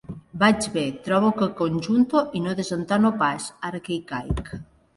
Vaig 0.43 0.63
bé, 0.77 0.85
trobo 1.07 1.29
que 1.41 1.49
conjunto 1.59 2.23
i 2.39 2.43
no 2.47 2.57
desentono 2.63 3.15
pas, 3.23 3.49
ara 3.71 3.87
que 3.87 3.97
hi 3.99 4.03
caic. 4.15 4.55